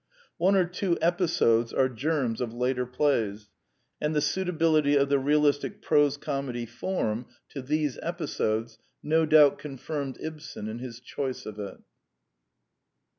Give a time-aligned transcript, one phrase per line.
[0.37, 3.51] One or two episodes are germs of later plays;
[4.01, 8.07] and the suit ability of the realistic prose comedy form to these The Anti Idealist
[8.07, 11.77] Plays 85 episodes no doubt confirmed Ibsen in his choice of it.